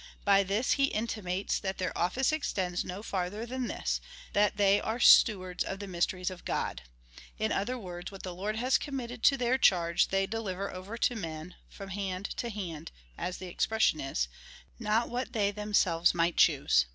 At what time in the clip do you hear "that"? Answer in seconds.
1.59-1.77, 4.33-4.57